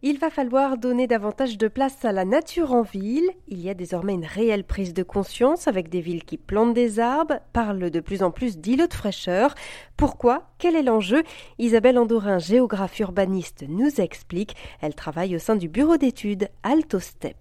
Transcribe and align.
Il 0.00 0.20
va 0.20 0.30
falloir 0.30 0.78
donner 0.78 1.08
davantage 1.08 1.58
de 1.58 1.66
place 1.66 2.04
à 2.04 2.12
la 2.12 2.24
nature 2.24 2.72
en 2.72 2.82
ville. 2.82 3.28
Il 3.48 3.60
y 3.60 3.68
a 3.68 3.74
désormais 3.74 4.14
une 4.14 4.24
réelle 4.24 4.62
prise 4.62 4.94
de 4.94 5.02
conscience 5.02 5.66
avec 5.66 5.88
des 5.88 6.00
villes 6.00 6.22
qui 6.22 6.36
plantent 6.36 6.72
des 6.72 7.00
arbres, 7.00 7.40
parlent 7.52 7.90
de 7.90 7.98
plus 7.98 8.22
en 8.22 8.30
plus 8.30 8.58
d'îlots 8.58 8.86
de 8.86 8.94
fraîcheur. 8.94 9.56
Pourquoi? 9.96 10.52
Quel 10.58 10.76
est 10.76 10.84
l'enjeu? 10.84 11.24
Isabelle 11.58 11.98
Andorin, 11.98 12.38
géographe 12.38 13.00
urbaniste, 13.00 13.64
nous 13.68 14.00
explique. 14.00 14.54
Elle 14.80 14.94
travaille 14.94 15.34
au 15.34 15.40
sein 15.40 15.56
du 15.56 15.68
bureau 15.68 15.96
d'études 15.96 16.48
Alto 16.62 17.00
Step. 17.00 17.34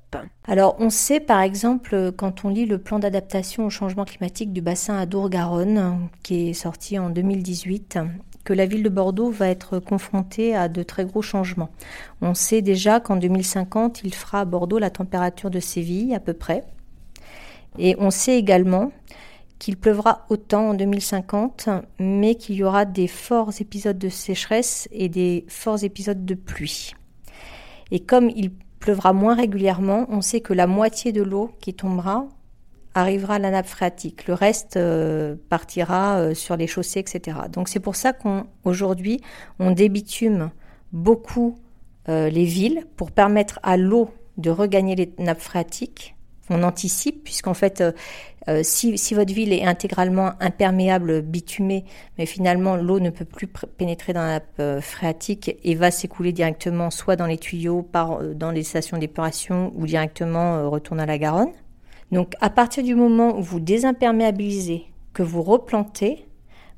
Alors, 0.47 0.77
on 0.79 0.89
sait 0.89 1.19
par 1.19 1.41
exemple, 1.41 2.11
quand 2.17 2.43
on 2.43 2.49
lit 2.49 2.65
le 2.65 2.79
plan 2.79 2.97
d'adaptation 2.97 3.67
au 3.67 3.69
changement 3.69 4.05
climatique 4.05 4.51
du 4.51 4.61
bassin 4.61 4.97
Adour-Garonne, 4.97 6.09
qui 6.23 6.49
est 6.49 6.53
sorti 6.53 6.97
en 6.97 7.11
2018, 7.11 7.99
la 8.53 8.65
ville 8.65 8.83
de 8.83 8.89
Bordeaux 8.89 9.29
va 9.29 9.47
être 9.49 9.79
confrontée 9.79 10.55
à 10.55 10.67
de 10.69 10.83
très 10.83 11.05
gros 11.05 11.21
changements. 11.21 11.69
On 12.21 12.33
sait 12.33 12.61
déjà 12.61 12.99
qu'en 12.99 13.15
2050, 13.15 14.01
il 14.03 14.13
fera 14.13 14.41
à 14.41 14.45
Bordeaux 14.45 14.79
la 14.79 14.89
température 14.89 15.49
de 15.49 15.59
Séville 15.59 16.13
à 16.13 16.19
peu 16.19 16.33
près. 16.33 16.63
Et 17.77 17.95
on 17.99 18.11
sait 18.11 18.37
également 18.37 18.91
qu'il 19.59 19.77
pleuvra 19.77 20.25
autant 20.29 20.69
en 20.69 20.73
2050, 20.73 21.69
mais 21.99 22.35
qu'il 22.35 22.55
y 22.55 22.63
aura 22.63 22.85
des 22.85 23.07
forts 23.07 23.51
épisodes 23.59 23.97
de 23.97 24.09
sécheresse 24.09 24.87
et 24.91 25.09
des 25.09 25.45
forts 25.47 25.83
épisodes 25.83 26.25
de 26.25 26.35
pluie. 26.35 26.93
Et 27.91 27.99
comme 27.99 28.29
il 28.29 28.51
pleuvra 28.79 29.13
moins 29.13 29.35
régulièrement, 29.35 30.05
on 30.09 30.21
sait 30.21 30.41
que 30.41 30.53
la 30.53 30.67
moitié 30.67 31.11
de 31.11 31.23
l'eau 31.23 31.51
qui 31.59 31.73
tombera 31.73 32.27
arrivera 32.97 33.35
à 33.35 33.39
la 33.39 33.51
nappe 33.51 33.67
phréatique. 33.67 34.27
Le 34.27 34.33
reste 34.33 34.77
euh, 34.77 35.35
partira 35.49 36.17
euh, 36.17 36.33
sur 36.33 36.57
les 36.57 36.67
chaussées, 36.67 36.99
etc. 36.99 37.37
Donc 37.51 37.69
c'est 37.69 37.79
pour 37.79 37.95
ça 37.95 38.13
qu'aujourd'hui, 38.13 39.21
on, 39.59 39.71
débitume 39.71 40.49
beaucoup 40.91 41.59
euh, 42.09 42.29
les 42.29 42.45
villes 42.45 42.85
pour 42.95 43.11
permettre 43.11 43.59
à 43.63 43.77
l'eau 43.77 44.09
de 44.37 44.49
regagner 44.49 44.95
les 44.95 45.13
nappes 45.19 45.41
phréatiques. 45.41 46.15
On 46.49 46.63
anticipe, 46.63 47.25
puisqu'en 47.25 47.53
fait, 47.53 47.83
si, 48.61 48.97
si, 48.97 49.13
votre 49.13 49.33
ville 49.33 49.51
est 49.51 49.65
intégralement 49.65 50.31
imperméable, 50.39 51.21
bitumée, 51.21 51.83
mais 52.17 52.25
finalement 52.25 52.77
l'eau 52.77 53.01
ne 53.01 53.09
peut 53.09 53.25
plus 53.25 53.47
pénétrer 53.47 54.13
dans 54.13 54.21
la 54.21 54.39
nappe 54.39 54.81
phréatique 54.81 55.57
et 55.65 55.75
va 55.75 55.91
s'écouler 55.91 56.31
directement 56.31 56.89
soit 56.89 57.17
dans 57.17 57.25
les 57.25 57.37
tuyaux, 57.37 57.85
dans 58.33 58.51
les 58.51 58.63
stations 58.63 58.97
d'épuration 58.97 59.73
ou 59.75 59.85
directement 59.85 60.69
retourner 60.69 61.03
à 61.03 61.07
la 61.07 61.17
Garonne. 61.17 61.51
Donc 62.11 62.33
à 62.41 62.49
partir 62.49 62.83
du 62.83 62.95
moment 62.95 63.37
où 63.37 63.41
vous 63.41 63.59
désimperméabilisez, 63.59 64.85
que 65.13 65.23
vous 65.23 65.41
replantez, 65.41 66.27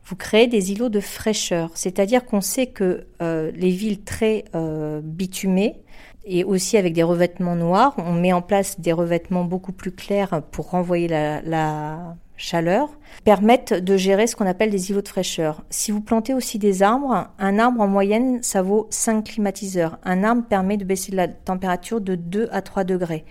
vous 0.06 0.16
créez 0.16 0.48
des 0.48 0.72
îlots 0.72 0.90
de 0.90 1.02
fraîcheur. 1.02 1.72
C'est-à-dire 1.76 2.26
qu'on 2.26 2.42
sait 2.42 2.68
que 2.68 3.06
euh, 3.22 3.52
les 3.54 3.70
villes 3.70 4.02
très 4.04 4.46
euh, 4.56 5.02
bitumées 5.04 5.82
et 6.26 6.44
aussi 6.44 6.78
avec 6.78 6.94
des 6.94 7.04
revêtements 7.04 7.56
noirs, 7.56 7.94
on 7.98 8.14
met 8.14 8.34
en 8.34 8.42
place 8.42 8.80
des 8.80 8.94
revêtements 8.94 9.44
beaucoup 9.44 9.72
plus 9.72 9.92
clairs 9.92 10.42
pour 10.52 10.72
renvoyer 10.72 11.08
la, 11.08 12.16
chaleur, 12.38 12.90
permettent 13.26 13.74
de 13.74 13.98
gérer 13.98 14.26
ce 14.26 14.38
qu'on 14.38 14.46
appelle 14.46 14.70
des 14.70 14.92
îlots 14.92 15.02
de 15.02 15.10
fraîcheur. 15.10 15.66
Si 15.70 15.92
vous 15.92 16.00
plantez 16.00 16.34
aussi 16.34 16.58
des 16.58 16.82
arbres, 16.82 17.28
un 17.38 17.60
arbre 17.60 17.82
en 17.82 17.88
moyenne, 17.88 18.42
ça 18.42 18.62
vaut 18.62 18.88
5 18.92 19.26
climatiseurs. 19.26 20.00
Un 20.04 20.24
arbre 20.24 20.44
permet 20.48 20.78
de 20.78 20.86
baisser 20.86 21.12
la 21.12 21.28
température 21.28 22.00
de 22.00 22.16
2 22.16 22.48
à 22.54 22.62
3 22.62 22.86
degrés. 22.86 23.26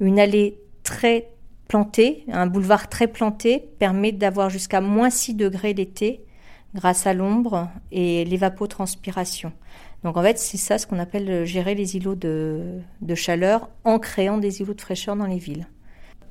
Une 0.00 0.18
allée 0.18 0.58
très 0.82 1.30
planté, 1.68 2.24
un 2.32 2.46
boulevard 2.46 2.88
très 2.88 3.06
planté, 3.06 3.68
permet 3.78 4.12
d'avoir 4.12 4.50
jusqu'à 4.50 4.80
moins 4.80 5.10
6 5.10 5.34
degrés 5.34 5.74
l'été 5.74 6.24
grâce 6.74 7.06
à 7.06 7.14
l'ombre 7.14 7.68
et 7.92 8.24
l'évapotranspiration. 8.24 9.52
Donc 10.04 10.16
en 10.16 10.22
fait, 10.22 10.38
c'est 10.38 10.56
ça 10.56 10.78
ce 10.78 10.86
qu'on 10.86 10.98
appelle 10.98 11.44
gérer 11.44 11.74
les 11.74 11.96
îlots 11.96 12.14
de, 12.14 12.80
chaleur 13.14 13.68
en 13.84 13.98
créant 13.98 14.38
des 14.38 14.60
îlots 14.60 14.74
de 14.74 14.80
fraîcheur 14.80 15.16
dans 15.16 15.26
les 15.26 15.38
villes. 15.38 15.66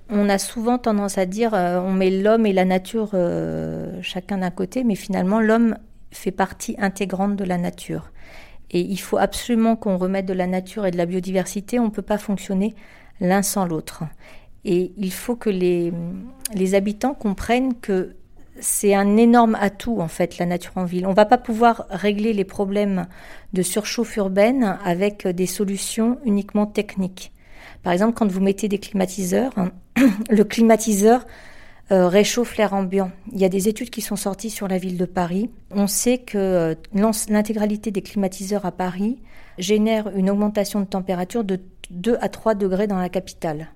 On 0.09 0.29
a 0.29 0.37
souvent 0.37 0.77
tendance 0.77 1.17
à 1.17 1.25
dire 1.25 1.53
euh, 1.53 1.81
on 1.81 1.91
met 1.91 2.09
l'homme 2.09 2.45
et 2.45 2.53
la 2.53 2.63
nature 2.63 3.11
euh, 3.13 3.99
chacun 4.01 4.37
d'un 4.37 4.51
côté, 4.51 4.85
mais 4.85 4.95
finalement 4.95 5.41
l'homme 5.41 5.77
fait 6.11 6.31
partie 6.31 6.75
intégrante 6.79 7.35
de 7.35 7.43
la 7.43 7.57
nature. 7.57 8.11
Et 8.71 8.79
il 8.79 8.97
faut 8.97 9.17
absolument 9.17 9.75
qu'on 9.75 9.97
remette 9.97 10.25
de 10.25 10.33
la 10.33 10.47
nature 10.47 10.85
et 10.85 10.91
de 10.91 10.97
la 10.97 11.05
biodiversité, 11.05 11.77
on 11.79 11.85
ne 11.85 11.89
peut 11.89 12.01
pas 12.01 12.17
fonctionner 12.17 12.73
l'un 13.19 13.41
sans 13.41 13.65
l'autre. 13.65 14.03
Et 14.65 14.91
il 14.97 15.13
faut 15.13 15.35
que 15.35 15.49
les, 15.49 15.93
habitants 16.73 17.13
comprennent 17.13 17.75
que 17.75 18.15
c'est 18.59 18.95
un 18.95 19.17
énorme 19.17 19.55
atout 19.59 20.01
en 20.01 20.07
fait 20.07 20.39
la 20.39 20.45
nature 20.45 20.73
en 20.75 20.85
ville. 20.85 21.05
On 21.05 21.13
va 21.13 21.25
pas 21.25 21.37
pouvoir 21.37 21.85
régler 21.89 22.33
les 22.33 22.43
problèmes 22.43 23.07
de 23.53 23.61
surchauffe 23.61 24.15
urbaine 24.17 24.77
avec 24.83 25.27
des 25.27 25.45
solutions 25.45 26.17
uniquement 26.25 26.65
techniques. 26.65 27.31
Par 27.83 27.93
exemple, 27.93 28.13
quand 28.13 28.29
vous 28.29 28.41
mettez 28.41 28.67
des 28.67 28.79
climatiseurs, 28.79 29.53
le 30.29 30.43
climatiseur 30.43 31.25
euh, 31.91 32.09
réchauffe 32.09 32.57
l'air 32.57 32.73
ambiant. 32.73 33.11
Il 33.31 33.39
y 33.39 33.45
a 33.45 33.49
des 33.49 33.69
études 33.69 33.89
qui 33.89 34.01
sont 34.01 34.17
sorties 34.17 34.49
sur 34.49 34.67
la 34.67 34.77
ville 34.77 34.97
de 34.97 35.05
Paris. 35.05 35.49
On 35.71 35.87
sait 35.87 36.17
que 36.17 36.37
euh, 36.37 36.75
l'intégralité 37.29 37.91
des 37.91 38.01
climatiseurs 38.01 38.65
à 38.65 38.73
Paris 38.73 39.21
génère 39.57 40.09
une 40.13 40.29
augmentation 40.29 40.81
de 40.81 40.85
température 40.85 41.45
de 41.45 41.61
2 41.91 42.17
à 42.19 42.27
3 42.27 42.55
degrés 42.55 42.87
dans 42.87 42.99
la 42.99 43.07
capitale. 43.07 43.69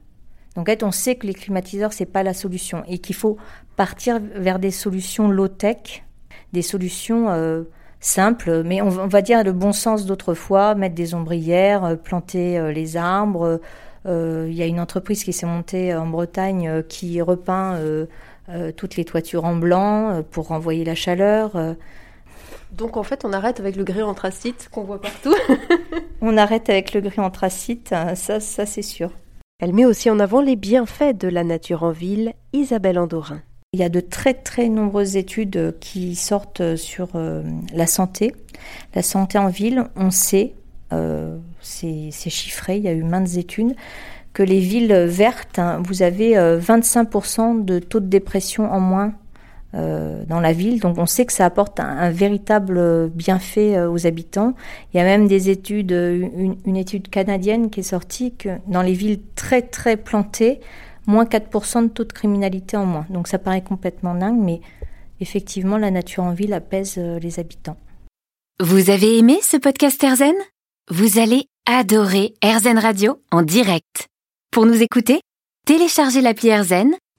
Donc 0.55 0.67
en 0.67 0.71
fait, 0.71 0.83
on 0.83 0.91
sait 0.91 1.15
que 1.15 1.27
les 1.27 1.33
climatiseurs 1.33 1.93
c'est 1.93 2.05
pas 2.05 2.23
la 2.23 2.33
solution 2.33 2.83
et 2.87 2.97
qu'il 2.97 3.15
faut 3.15 3.37
partir 3.77 4.19
vers 4.35 4.59
des 4.59 4.71
solutions 4.71 5.29
low 5.29 5.47
tech, 5.47 6.03
des 6.53 6.61
solutions 6.61 7.29
euh, 7.29 7.63
simples, 7.99 8.63
mais 8.63 8.81
on, 8.81 8.89
va 8.89 9.21
dire 9.21 9.43
le 9.43 9.53
bon 9.53 9.71
sens 9.71 10.05
d'autrefois, 10.05 10.75
mettre 10.75 10.95
des 10.95 11.13
ombrières, 11.13 11.85
euh, 11.85 11.95
planter 11.95 12.57
euh, 12.57 12.71
les 12.71 12.97
arbres. 12.97 13.59
Il 14.05 14.53
y 14.53 14.63
a 14.63 14.65
une 14.65 14.79
entreprise 14.79 15.23
qui 15.23 15.31
s'est 15.31 15.45
montée 15.45 15.93
en 15.93 16.07
Bretagne 16.07 16.81
qui 16.89 17.21
repeint 17.21 17.79
toutes 18.75 18.95
les 18.95 19.05
toitures 19.05 19.45
en 19.45 19.55
blanc 19.55 20.23
pour 20.31 20.47
renvoyer 20.47 20.83
la 20.83 20.95
chaleur. 20.95 21.51
Donc 22.71 22.97
en 22.97 23.03
fait, 23.03 23.25
on 23.25 23.31
arrête 23.31 23.59
avec 23.59 23.75
le 23.75 23.83
gris 23.83 24.01
anthracite 24.01 24.69
qu'on 24.71 24.85
voit 24.85 24.99
partout. 24.99 25.35
on 26.21 26.35
arrête 26.35 26.67
avec 26.71 26.95
le 26.95 27.01
gris 27.01 27.19
anthracite, 27.19 27.89
ça, 28.15 28.39
ça 28.39 28.65
c'est 28.65 28.81
sûr. 28.81 29.11
Elle 29.61 29.73
met 29.73 29.85
aussi 29.85 30.09
en 30.09 30.19
avant 30.19 30.41
les 30.41 30.55
bienfaits 30.55 31.15
de 31.15 31.27
la 31.27 31.43
nature 31.43 31.83
en 31.83 31.91
ville, 31.91 32.33
Isabelle 32.51 32.97
Andorin. 32.97 33.41
Il 33.73 33.79
y 33.79 33.83
a 33.83 33.89
de 33.89 33.99
très 33.99 34.33
très 34.33 34.69
nombreuses 34.69 35.17
études 35.17 35.75
qui 35.79 36.15
sortent 36.15 36.75
sur 36.75 37.09
euh, 37.13 37.43
la 37.71 37.85
santé. 37.85 38.33
La 38.95 39.03
santé 39.03 39.37
en 39.37 39.49
ville, 39.49 39.83
on 39.95 40.09
sait, 40.09 40.55
euh, 40.93 41.37
c'est 41.61 42.11
chiffré, 42.11 42.77
il 42.77 42.83
y 42.83 42.87
a 42.87 42.93
eu 42.93 43.03
maintes 43.03 43.37
études, 43.37 43.75
que 44.33 44.41
les 44.41 44.59
villes 44.59 44.95
vertes, 45.05 45.59
hein, 45.59 45.79
vous 45.85 46.01
avez 46.01 46.33
25% 46.33 47.59
euh, 47.59 47.63
de 47.63 47.77
taux 47.77 47.99
de 47.99 48.07
dépression 48.07 48.71
en 48.71 48.79
moins 48.79 49.13
euh, 49.73 50.23
dans 50.27 50.41
la 50.41 50.51
ville. 50.51 50.81
Donc 50.81 50.97
on 50.97 51.05
sait 51.05 51.25
que 51.25 51.31
ça 51.31 51.45
apporte 51.45 51.79
un, 51.79 52.11
véritable 52.11 53.09
bienfait 53.09 53.77
euh, 53.77 53.89
aux 53.89 54.05
habitants. 54.05 54.53
Il 54.93 54.97
y 54.97 54.99
a 54.99 55.03
même 55.05 55.29
des 55.29 55.49
études, 55.49 55.91
une, 55.91 56.75
étude 56.75 57.09
canadienne 57.09 57.69
qui 57.69 57.79
est 57.79 57.83
sortie 57.83 58.35
que 58.35 58.49
dans 58.67 58.81
les 58.81 58.91
villes 58.91 59.21
très 59.35 59.61
très 59.61 59.95
plantées, 59.95 60.59
moins 61.07 61.23
4% 61.23 61.83
de 61.83 61.87
taux 61.87 62.03
de 62.03 62.11
criminalité 62.11 62.75
en 62.75 62.85
moins. 62.85 63.05
Donc 63.09 63.29
ça 63.29 63.39
paraît 63.39 63.63
complètement 63.63 64.13
dingue, 64.13 64.39
mais 64.39 64.59
effectivement 65.21 65.77
la 65.77 65.89
nature 65.89 66.23
en 66.23 66.33
ville 66.33 66.53
apaise 66.53 66.95
euh, 66.97 67.17
les 67.19 67.39
habitants. 67.39 67.77
Vous 68.59 68.89
avez 68.89 69.17
aimé 69.17 69.39
ce 69.41 69.55
podcast 69.55 70.03
Erzen 70.03 70.35
Vous 70.89 71.17
allez 71.17 71.45
adorer 71.65 72.33
Erzen 72.41 72.77
Radio 72.77 73.21
en 73.31 73.41
direct. 73.41 74.07
Pour 74.51 74.65
nous 74.65 74.83
écouter, 74.83 75.21
téléchargez 75.65 76.19
l'appli 76.19 76.49
Erzen 76.49 76.91